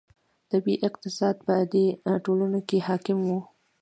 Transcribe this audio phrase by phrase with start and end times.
[0.51, 1.85] طبیعي اقتصاد په دې
[2.25, 3.29] ټولنو کې حاکم و.